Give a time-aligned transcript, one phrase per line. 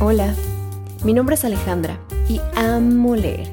[0.00, 0.32] Hola,
[1.02, 1.98] mi nombre es Alejandra
[2.28, 3.48] y amo leer.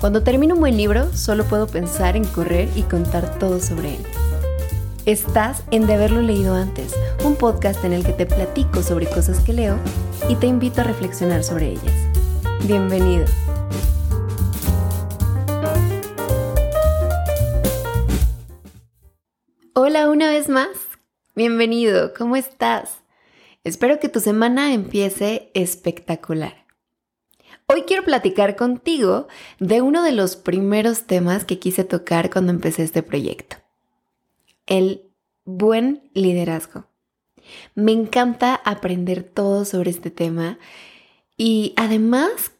[0.00, 4.02] Cuando termino un buen libro, solo puedo pensar en correr y contar todo sobre él.
[5.04, 9.38] Estás en De haberlo leído antes, un podcast en el que te platico sobre cosas
[9.38, 9.78] que leo
[10.28, 11.94] y te invito a reflexionar sobre ellas.
[12.66, 13.26] Bienvenido.
[19.74, 20.70] Hola una vez más.
[21.36, 23.05] Bienvenido, ¿cómo estás?
[23.66, 26.66] Espero que tu semana empiece espectacular.
[27.66, 29.26] Hoy quiero platicar contigo
[29.58, 33.56] de uno de los primeros temas que quise tocar cuando empecé este proyecto.
[34.66, 35.10] El
[35.44, 36.84] buen liderazgo.
[37.74, 40.60] Me encanta aprender todo sobre este tema
[41.36, 42.52] y además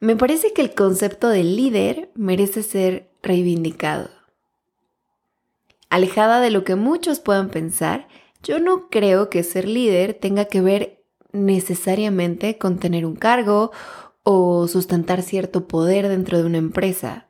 [0.00, 4.08] me parece que el concepto de líder merece ser reivindicado.
[5.90, 8.08] Alejada de lo que muchos puedan pensar,
[8.44, 13.72] yo no creo que ser líder tenga que ver necesariamente con tener un cargo
[14.22, 17.28] o sustentar cierto poder dentro de una empresa,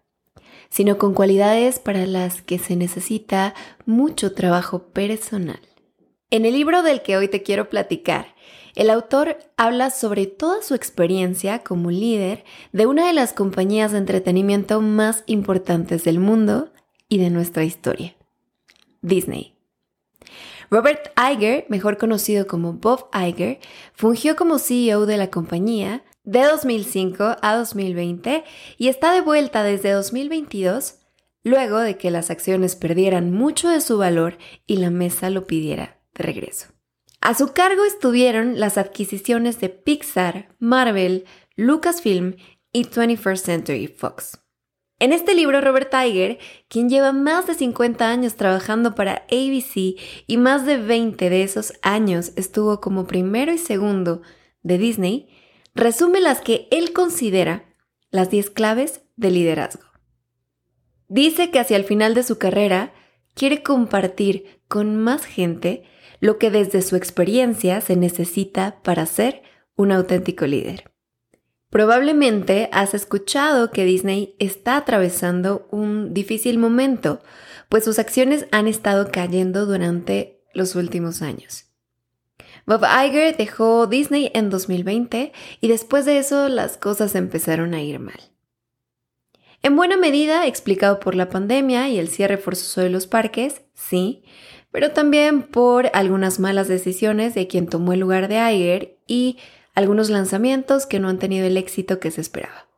[0.69, 3.55] sino con cualidades para las que se necesita
[3.87, 5.61] mucho trabajo personal.
[6.31, 8.35] En el libro del que hoy te quiero platicar,
[8.75, 13.99] el autor habla sobre toda su experiencia como líder de una de las compañías de
[13.99, 16.73] entretenimiento más importantes del mundo
[17.09, 18.17] y de nuestra historia,
[19.01, 19.54] Disney.
[20.75, 23.61] Robert Iger, mejor conocido como Bob Iger,
[23.93, 28.43] fungió como CEO de la compañía de 2005 a 2020
[28.77, 30.97] y está de vuelta desde 2022
[31.45, 34.37] luego de que las acciones perdieran mucho de su valor
[34.67, 36.67] y la mesa lo pidiera de regreso.
[37.21, 42.35] A su cargo estuvieron las adquisiciones de Pixar, Marvel, Lucasfilm
[42.73, 44.44] y 21st Century Fox.
[45.01, 50.37] En este libro, Robert Tiger, quien lleva más de 50 años trabajando para ABC y
[50.37, 54.23] más de 20 de esos años estuvo como primero y segundo
[54.63, 55.29] de Disney,
[55.75, 57.65] resume las que él considera
[58.11, 59.85] las 10 claves de liderazgo.
[61.09, 62.95] Dice que hacia el final de su carrera
[63.35, 65.83] quiere compartir con más gente
[66.21, 69.43] lo que desde su experiencia se necesita para ser
[69.77, 70.94] un auténtico líder.
[71.75, 77.21] Probablemente has escuchado que Disney está atravesando un difícil momento,
[77.69, 81.65] pues sus acciones han estado cayendo durante los últimos años.
[82.65, 87.99] Bob Iger dejó Disney en 2020 y después de eso las cosas empezaron a ir
[87.99, 88.21] mal.
[89.65, 94.23] En buena medida explicado por la pandemia y el cierre forzoso de los parques, sí,
[94.71, 99.39] pero también por algunas malas decisiones de quien tomó el lugar de Iger y
[99.75, 102.69] algunos lanzamientos que no han tenido el éxito que se esperaba.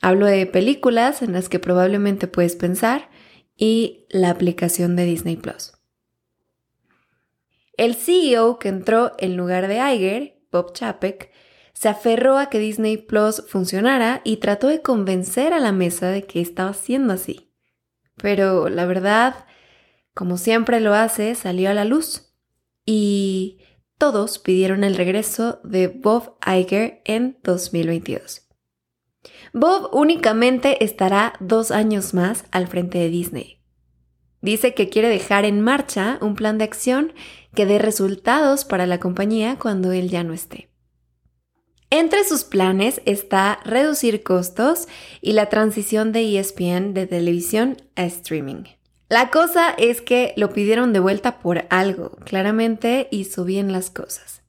[0.00, 3.08] Hablo de películas en las que probablemente puedes pensar
[3.56, 5.72] y la aplicación de Disney Plus.
[7.76, 11.30] El CEO que entró en lugar de Iger, Bob Chapek,
[11.72, 16.24] se aferró a que Disney Plus funcionara y trató de convencer a la mesa de
[16.24, 17.50] que estaba siendo así.
[18.16, 19.46] Pero la verdad,
[20.14, 22.32] como siempre lo hace, salió a la luz.
[22.86, 23.58] Y
[24.04, 28.42] todos pidieron el regreso de Bob Iger en 2022.
[29.54, 33.62] Bob únicamente estará dos años más al frente de Disney.
[34.42, 37.14] Dice que quiere dejar en marcha un plan de acción
[37.54, 40.68] que dé resultados para la compañía cuando él ya no esté.
[41.88, 44.86] Entre sus planes está reducir costos
[45.22, 48.64] y la transición de ESPN de televisión a streaming.
[49.10, 54.42] La cosa es que lo pidieron de vuelta por algo, claramente hizo bien las cosas.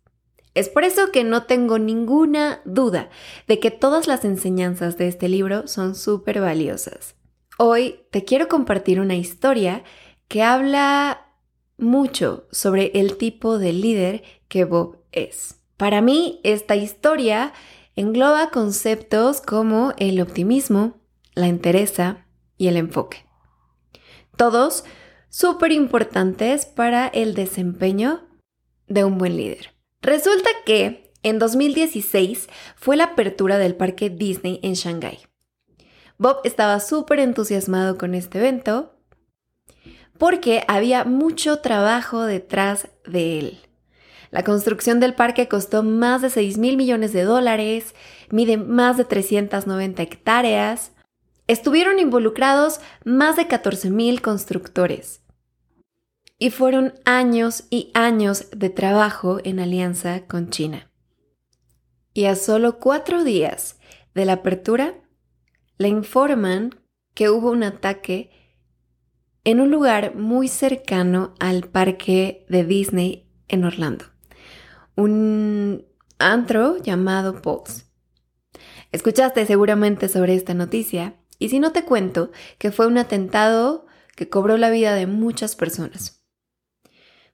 [0.53, 3.09] Es por eso que no tengo ninguna duda
[3.49, 7.15] de que todas las enseñanzas de este libro son súper valiosas.
[7.57, 9.83] Hoy te quiero compartir una historia
[10.29, 11.33] que habla
[11.77, 15.59] mucho sobre el tipo de líder que Bob es.
[15.75, 17.51] Para mí, esta historia
[17.97, 21.01] engloba conceptos como el optimismo,
[21.33, 22.25] la entereza
[22.57, 23.24] y el enfoque
[24.35, 24.83] todos
[25.29, 28.27] súper importantes para el desempeño
[28.87, 29.73] de un buen líder.
[30.01, 35.19] Resulta que en 2016 fue la apertura del parque Disney en Shanghai.
[36.17, 38.95] Bob estaba súper entusiasmado con este evento
[40.17, 43.59] porque había mucho trabajo detrás de él.
[44.31, 47.95] La construcción del parque costó más de 6 mil millones de dólares,
[48.31, 50.91] mide más de 390 hectáreas,
[51.47, 55.21] Estuvieron involucrados más de 14.000 constructores.
[56.39, 60.91] Y fueron años y años de trabajo en alianza con China.
[62.13, 63.77] Y a solo cuatro días
[64.15, 64.95] de la apertura,
[65.77, 66.71] le informan
[67.13, 68.31] que hubo un ataque
[69.43, 74.05] en un lugar muy cercano al parque de Disney en Orlando.
[74.95, 75.85] Un
[76.17, 77.85] antro llamado Pulse.
[78.91, 83.85] Escuchaste seguramente sobre esta noticia y si no te cuento que fue un atentado
[84.15, 86.23] que cobró la vida de muchas personas.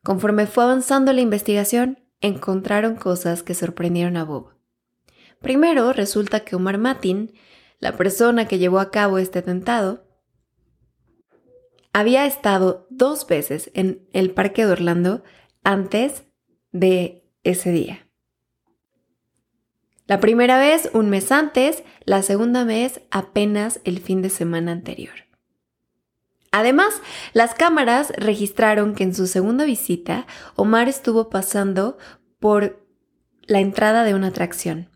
[0.03, 4.55] Conforme fue avanzando la investigación, encontraron cosas que sorprendieron a Bob.
[5.41, 7.33] Primero, resulta que Omar Matin,
[7.79, 10.07] la persona que llevó a cabo este atentado,
[11.93, 15.23] había estado dos veces en el parque de Orlando
[15.63, 16.23] antes
[16.71, 18.07] de ese día.
[20.11, 25.13] La primera vez un mes antes, la segunda vez apenas el fin de semana anterior.
[26.51, 30.27] Además, las cámaras registraron que en su segunda visita,
[30.57, 31.97] Omar estuvo pasando
[32.41, 32.85] por
[33.43, 34.89] la entrada de una atracción.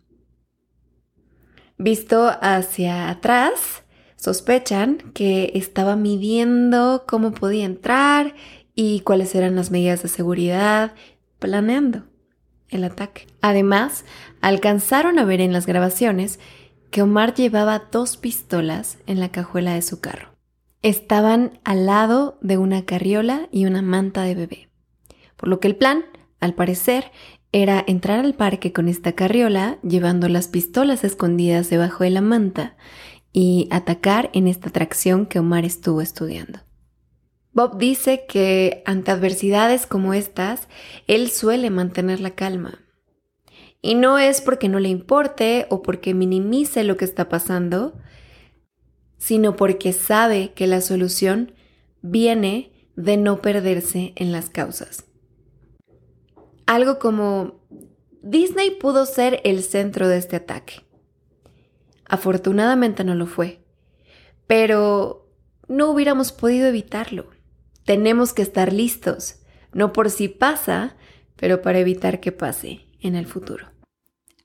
[1.77, 3.85] Visto hacia atrás,
[4.17, 8.35] sospechan que estaba midiendo cómo podía entrar
[8.75, 10.93] y cuáles eran las medidas de seguridad,
[11.39, 12.03] planeando
[12.69, 13.27] el ataque.
[13.41, 14.05] Además,
[14.41, 16.39] alcanzaron a ver en las grabaciones
[16.91, 20.29] que Omar llevaba dos pistolas en la cajuela de su carro.
[20.81, 24.69] Estaban al lado de una carriola y una manta de bebé.
[25.35, 26.05] Por lo que el plan,
[26.39, 27.11] al parecer,
[27.51, 32.75] era entrar al parque con esta carriola llevando las pistolas escondidas debajo de la manta
[33.31, 36.59] y atacar en esta atracción que Omar estuvo estudiando.
[37.55, 40.67] Bob dice que ante adversidades como estas,
[41.07, 42.81] él suele mantener la calma.
[43.81, 47.97] Y no es porque no le importe o porque minimice lo que está pasando,
[49.17, 51.53] sino porque sabe que la solución
[52.01, 55.05] viene de no perderse en las causas.
[56.65, 57.61] Algo como
[58.21, 60.85] Disney pudo ser el centro de este ataque.
[62.03, 63.63] Afortunadamente no lo fue,
[64.45, 65.31] pero
[65.69, 67.34] no hubiéramos podido evitarlo.
[67.85, 69.41] Tenemos que estar listos,
[69.71, 70.95] no por si pasa,
[71.35, 73.67] pero para evitar que pase en el futuro.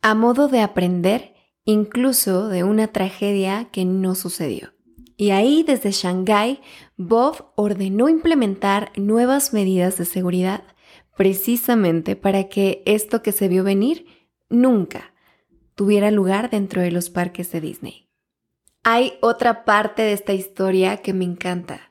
[0.02, 1.34] A modo de aprender
[1.64, 4.72] incluso de una tragedia que no sucedió.
[5.16, 6.60] Y ahí desde Shanghái,
[6.96, 10.64] Bob ordenó implementar nuevas medidas de seguridad
[11.16, 14.06] precisamente para que esto que se vio venir
[14.48, 15.12] nunca
[15.74, 18.08] tuviera lugar dentro de los parques de Disney.
[18.82, 21.89] Hay otra parte de esta historia que me encanta.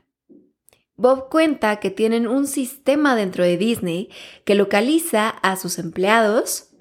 [1.00, 4.10] Bob cuenta que tienen un sistema dentro de Disney
[4.44, 6.72] que localiza a sus empleados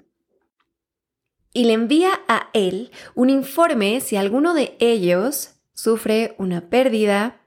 [1.53, 7.39] y le envía a él un informe si alguno de ellos sufre una pérdida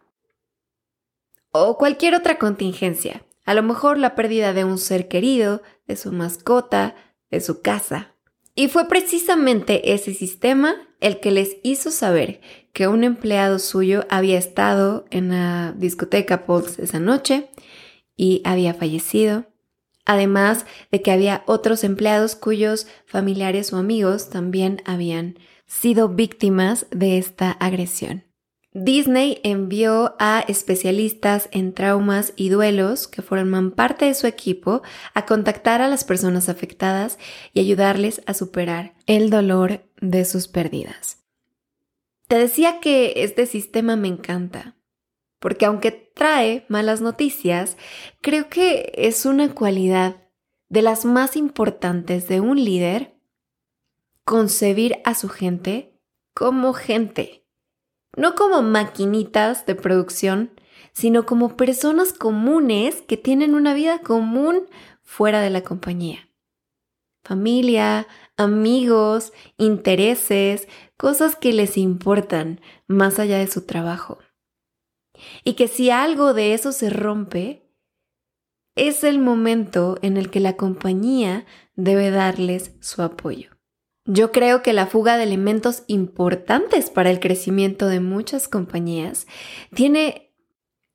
[1.50, 3.22] o cualquier otra contingencia.
[3.44, 6.96] A lo mejor la pérdida de un ser querido, de su mascota,
[7.30, 8.14] de su casa.
[8.54, 12.40] Y fue precisamente ese sistema el que les hizo saber
[12.72, 17.50] que un empleado suyo había estado en la discoteca Pulse esa noche
[18.16, 19.46] y había fallecido.
[20.04, 27.18] Además de que había otros empleados cuyos familiares o amigos también habían sido víctimas de
[27.18, 28.24] esta agresión.
[28.74, 34.82] Disney envió a especialistas en traumas y duelos que forman parte de su equipo
[35.12, 37.18] a contactar a las personas afectadas
[37.52, 41.21] y ayudarles a superar el dolor de sus pérdidas.
[42.32, 44.74] Te decía que este sistema me encanta,
[45.38, 47.76] porque aunque trae malas noticias,
[48.22, 50.16] creo que es una cualidad
[50.70, 53.20] de las más importantes de un líder
[54.24, 56.00] concebir a su gente
[56.32, 57.44] como gente
[58.16, 60.58] no como maquinitas de producción,
[60.94, 64.70] sino como personas comunes que tienen una vida común
[65.02, 66.30] fuera de la compañía.
[67.24, 68.06] Familia,
[68.42, 74.18] amigos, intereses, cosas que les importan más allá de su trabajo.
[75.44, 77.62] Y que si algo de eso se rompe,
[78.74, 83.50] es el momento en el que la compañía debe darles su apoyo.
[84.04, 89.26] Yo creo que la fuga de elementos importantes para el crecimiento de muchas compañías
[89.74, 90.34] tiene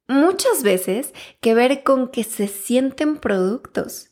[0.07, 4.11] muchas veces que ver con que se sienten productos,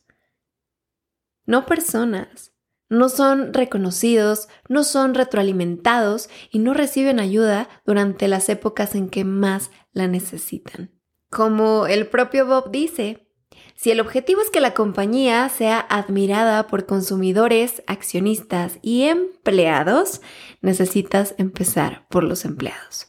[1.44, 2.55] no personas.
[2.88, 9.24] No son reconocidos, no son retroalimentados y no reciben ayuda durante las épocas en que
[9.24, 10.92] más la necesitan.
[11.30, 13.26] Como el propio Bob dice,
[13.74, 20.22] si el objetivo es que la compañía sea admirada por consumidores, accionistas y empleados,
[20.62, 23.08] necesitas empezar por los empleados.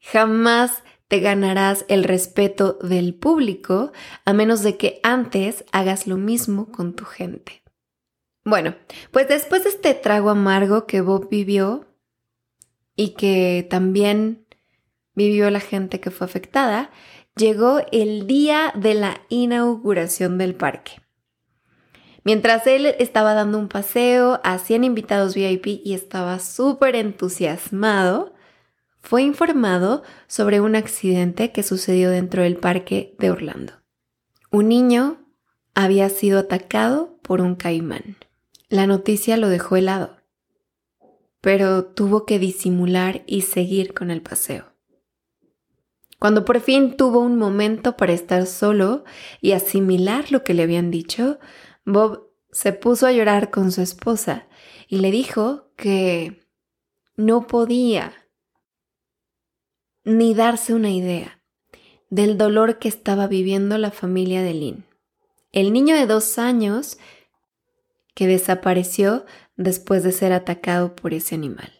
[0.00, 3.92] Jamás te ganarás el respeto del público
[4.24, 7.61] a menos de que antes hagas lo mismo con tu gente.
[8.44, 8.74] Bueno,
[9.10, 11.86] pues después de este trago amargo que Bob vivió
[12.96, 14.46] y que también
[15.14, 16.90] vivió la gente que fue afectada,
[17.36, 21.00] llegó el día de la inauguración del parque.
[22.24, 28.32] Mientras él estaba dando un paseo a 100 invitados VIP y estaba súper entusiasmado,
[29.00, 33.72] fue informado sobre un accidente que sucedió dentro del parque de Orlando.
[34.50, 35.26] Un niño
[35.74, 38.16] había sido atacado por un caimán.
[38.72, 40.16] La noticia lo dejó helado,
[41.42, 44.72] pero tuvo que disimular y seguir con el paseo.
[46.18, 49.04] Cuando por fin tuvo un momento para estar solo
[49.42, 51.38] y asimilar lo que le habían dicho,
[51.84, 54.46] Bob se puso a llorar con su esposa
[54.88, 56.40] y le dijo que
[57.14, 58.14] no podía
[60.02, 61.42] ni darse una idea
[62.08, 64.86] del dolor que estaba viviendo la familia de Lynn.
[65.50, 66.96] El niño de dos años
[68.14, 69.24] que desapareció
[69.56, 71.72] después de ser atacado por ese animal.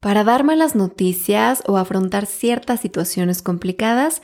[0.00, 4.22] Para dar malas noticias o afrontar ciertas situaciones complicadas,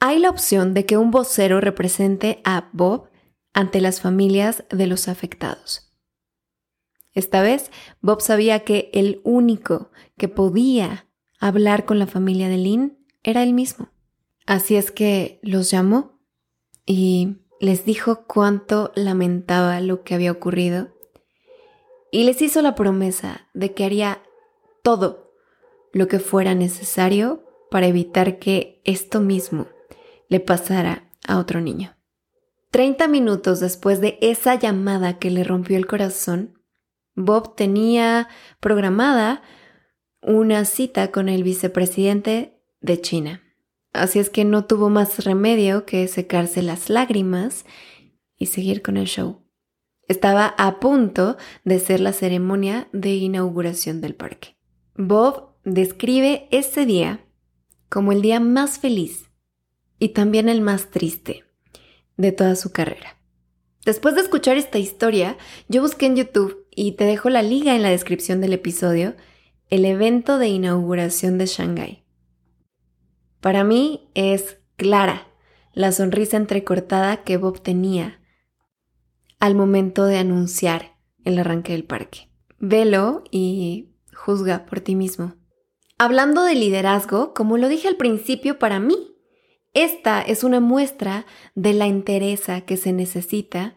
[0.00, 3.08] hay la opción de que un vocero represente a Bob
[3.54, 5.92] ante las familias de los afectados.
[7.14, 11.06] Esta vez, Bob sabía que el único que podía
[11.38, 13.90] hablar con la familia de Lynn era él mismo.
[14.46, 16.18] Así es que los llamó
[16.84, 20.88] y les dijo cuánto lamentaba lo que había ocurrido
[22.10, 24.20] y les hizo la promesa de que haría
[24.82, 25.32] todo
[25.92, 29.68] lo que fuera necesario para evitar que esto mismo
[30.28, 31.96] le pasara a otro niño.
[32.72, 36.58] Treinta minutos después de esa llamada que le rompió el corazón,
[37.14, 38.28] Bob tenía
[38.58, 39.40] programada
[40.20, 43.40] una cita con el vicepresidente de China.
[43.92, 47.66] Así es que no tuvo más remedio que secarse las lágrimas
[48.38, 49.42] y seguir con el show.
[50.08, 54.56] Estaba a punto de ser la ceremonia de inauguración del parque.
[54.96, 57.24] Bob describe ese día
[57.88, 59.30] como el día más feliz
[59.98, 61.44] y también el más triste
[62.16, 63.18] de toda su carrera.
[63.84, 65.36] Después de escuchar esta historia,
[65.68, 69.14] yo busqué en YouTube y te dejo la liga en la descripción del episodio,
[69.70, 72.01] el evento de inauguración de Shanghai.
[73.42, 75.26] Para mí es clara
[75.72, 78.20] la sonrisa entrecortada que Bob tenía
[79.40, 82.28] al momento de anunciar el arranque del parque.
[82.60, 85.34] Velo y juzga por ti mismo.
[85.98, 89.16] Hablando de liderazgo, como lo dije al principio, para mí,
[89.74, 93.74] esta es una muestra de la entereza que se necesita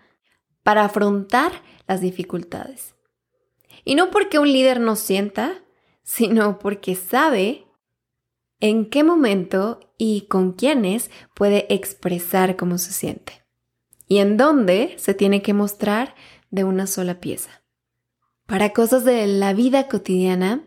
[0.62, 2.94] para afrontar las dificultades.
[3.84, 5.64] Y no porque un líder no sienta,
[6.04, 7.65] sino porque sabe
[8.70, 13.46] en qué momento y con quiénes puede expresar cómo se siente.
[14.08, 16.16] Y en dónde se tiene que mostrar
[16.50, 17.64] de una sola pieza.
[18.48, 20.64] Para cosas de la vida cotidiana,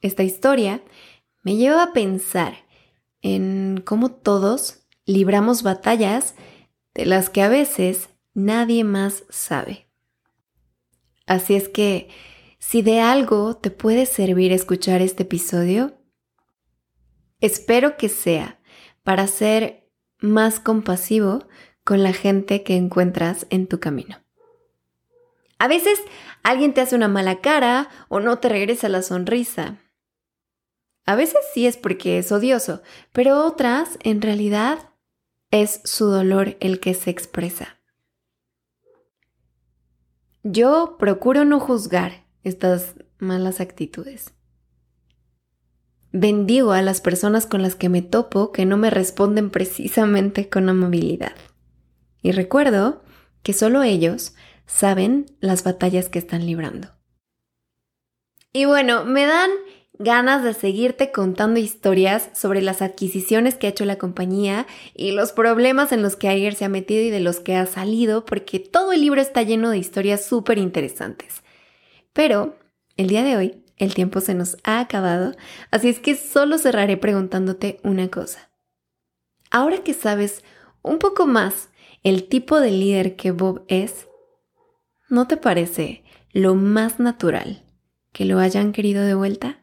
[0.00, 0.80] esta historia
[1.42, 2.54] me lleva a pensar
[3.20, 6.36] en cómo todos libramos batallas
[6.94, 9.88] de las que a veces nadie más sabe.
[11.26, 12.10] Así es que,
[12.60, 15.99] si de algo te puede servir escuchar este episodio,
[17.40, 18.60] espero que sea
[19.02, 21.46] para ser más compasivo
[21.84, 24.22] con la gente que encuentras en tu camino.
[25.58, 26.00] A veces
[26.42, 29.78] alguien te hace una mala cara o no te regresa la sonrisa.
[31.04, 32.82] A veces sí es porque es odioso,
[33.12, 34.90] pero otras, en realidad,
[35.50, 37.80] es su dolor el que se expresa.
[40.42, 44.32] Yo procuro no juzgar estas malas actitudes.
[46.12, 50.68] Bendigo a las personas con las que me topo que no me responden precisamente con
[50.68, 51.34] amabilidad.
[52.20, 53.02] Y recuerdo
[53.42, 54.34] que solo ellos
[54.66, 56.88] saben las batallas que están librando.
[58.52, 59.50] Y bueno, me dan
[60.00, 65.32] ganas de seguirte contando historias sobre las adquisiciones que ha hecho la compañía y los
[65.32, 68.58] problemas en los que Ayer se ha metido y de los que ha salido, porque
[68.58, 71.42] todo el libro está lleno de historias súper interesantes.
[72.12, 72.56] Pero
[72.96, 75.34] el día de hoy el tiempo se nos ha acabado,
[75.70, 78.50] así es que solo cerraré preguntándote una cosa.
[79.50, 80.44] Ahora que sabes
[80.82, 81.68] un poco más
[82.02, 84.06] el tipo de líder que Bob es,
[85.10, 87.64] ¿No te parece lo más natural
[88.12, 89.58] que lo hayan querido de vuelta?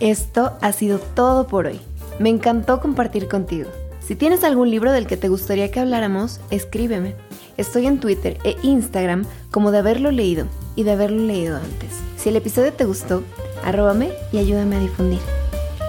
[0.00, 1.80] Esto ha sido todo por hoy.
[2.18, 3.70] Me encantó compartir contigo.
[4.00, 7.14] Si tienes algún libro del que te gustaría que habláramos, escríbeme.
[7.56, 11.90] Estoy en Twitter e Instagram como de haberlo leído y de haberlo leído antes.
[12.18, 13.22] Si el episodio te gustó,
[13.64, 15.20] arróbame y ayúdame a difundir.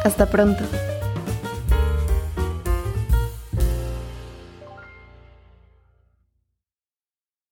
[0.05, 0.63] Hasta pronto.